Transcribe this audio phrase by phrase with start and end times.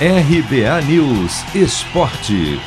[0.00, 2.58] RBA News Esporte.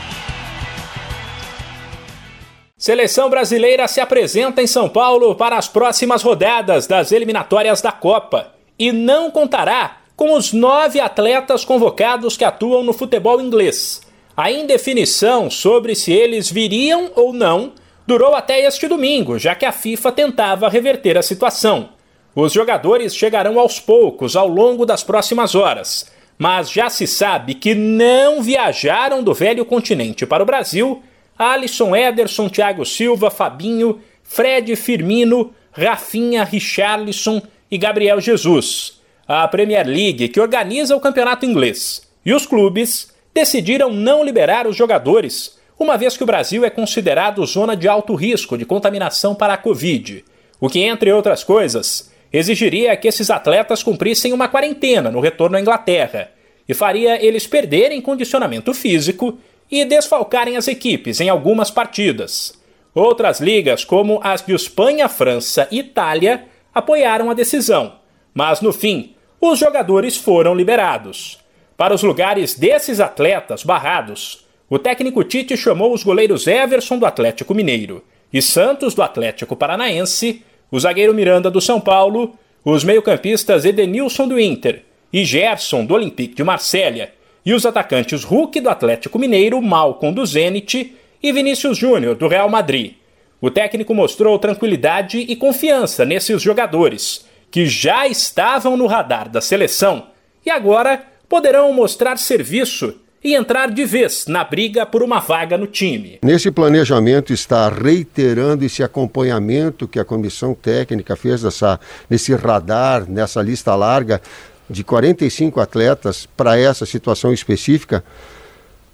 [2.77, 8.53] Seleção brasileira se apresenta em São Paulo para as próximas rodadas das eliminatórias da Copa
[8.79, 14.01] e não contará com os nove atletas convocados que atuam no futebol inglês.
[14.35, 17.73] A indefinição sobre se eles viriam ou não
[18.07, 21.89] durou até este domingo, já que a FIFA tentava reverter a situação.
[22.33, 27.73] Os jogadores chegarão aos poucos ao longo das próximas horas, mas já se sabe que
[27.73, 31.01] não viajaram do velho continente para o Brasil
[31.37, 39.01] Alisson, Ederson, Thiago Silva, Fabinho, Fred, Firmino, Rafinha, Richarlison e Gabriel Jesus.
[39.27, 44.75] A Premier League, que organiza o campeonato inglês, e os clubes decidiram não liberar os
[44.75, 49.53] jogadores, uma vez que o Brasil é considerado zona de alto risco de contaminação para
[49.53, 50.25] a Covid,
[50.59, 55.61] o que, entre outras coisas, exigiria que esses atletas cumprissem uma quarentena no retorno à
[55.61, 56.31] Inglaterra
[56.67, 59.37] e faria eles perderem condicionamento físico
[59.69, 62.53] e desfalcarem as equipes em algumas partidas.
[62.93, 67.93] Outras ligas, como as de Espanha, França e Itália, apoiaram a decisão,
[68.33, 71.37] mas no fim, os jogadores foram liberados.
[71.75, 77.53] Para os lugares desses atletas barrados, o técnico Tite chamou os goleiros Everson do Atlético
[77.53, 84.27] Mineiro e Santos do Atlético Paranaense, o zagueiro Miranda do São Paulo, os meio-campistas Edenilson
[84.27, 87.13] do Inter e Gerson do Olympique de Marselha
[87.45, 90.93] e os atacantes Hulk do Atlético Mineiro, Malcom do Zenit
[91.23, 92.95] e Vinícius Júnior do Real Madrid.
[93.39, 100.07] O técnico mostrou tranquilidade e confiança nesses jogadores, que já estavam no radar da seleção
[100.45, 105.67] e agora poderão mostrar serviço e entrar de vez na briga por uma vaga no
[105.67, 106.17] time.
[106.23, 111.77] Nesse planejamento está reiterando esse acompanhamento que a comissão técnica fez dessa,
[112.09, 114.21] nesse radar, nessa lista larga,
[114.69, 118.01] de 45 atletas para essa situação específica.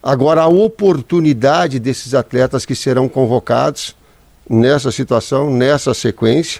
[0.02, 3.96] Agora, a oportunidade desses atletas que serão convocados
[4.50, 6.60] nessa situação, nessa sequência,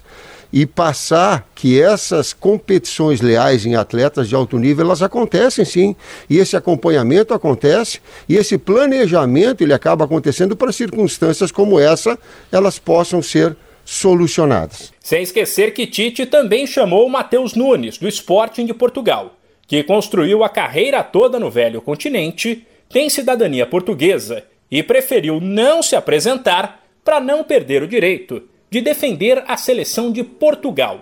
[0.54, 5.96] e passar que essas competições leais em atletas de alto nível, elas acontecem sim,
[6.30, 8.00] e esse acompanhamento acontece,
[8.30, 12.20] e esse planejamento ele acaba acontecendo para circunstâncias como essa,
[12.52, 14.94] elas possam ser solucionadas.
[15.00, 19.36] Sem esquecer que Tite também chamou Matheus Nunes, do Sporting de Portugal,
[19.68, 25.96] que construiu a carreira toda no velho continente, tem cidadania portuguesa e preferiu não se
[25.96, 31.02] apresentar para não perder o direito de defender a seleção de Portugal.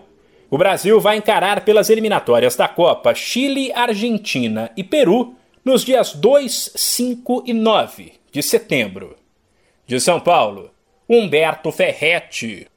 [0.50, 6.74] O Brasil vai encarar pelas eliminatórias da Copa Chile, Argentina e Peru nos dias 2,
[6.76, 9.16] 5 e 9 de setembro.
[9.88, 10.70] De São Paulo,
[11.08, 12.68] Humberto Ferretti.